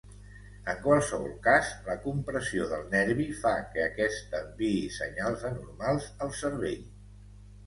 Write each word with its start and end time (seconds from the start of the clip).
En 0.71 0.77
qualsevol 0.85 1.35
cas, 1.47 1.67
la 1.89 1.95
compressió 2.05 2.65
del 2.71 2.87
nervi 2.95 3.27
fa 3.43 3.53
que 3.77 3.85
aquest 3.89 4.35
enviï 4.41 4.81
senyals 4.97 5.45
anormals 5.53 6.09
al 6.27 6.35
cervell. 6.41 6.83